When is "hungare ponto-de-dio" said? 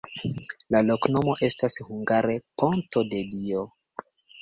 1.91-3.67